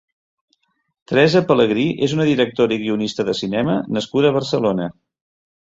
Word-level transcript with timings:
Teresa 1.11 1.41
Pelegrí 1.51 1.83
és 2.09 2.17
una 2.17 2.27
directora 2.29 2.77
i 2.79 2.81
guionista 2.87 3.29
de 3.31 3.39
cinema 3.43 3.79
nascuda 3.99 4.33
a 4.33 4.39
Barcelona. 4.39 4.93